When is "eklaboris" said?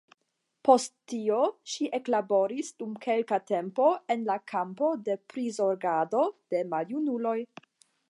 1.97-2.73